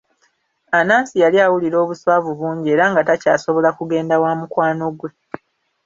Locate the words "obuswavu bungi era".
1.83-2.85